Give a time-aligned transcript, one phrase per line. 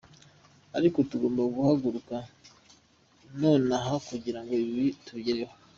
[0.77, 2.15] Ariko tugomba guhaguruka
[3.39, 5.53] nonaha kugira ngo ibi tubigereho.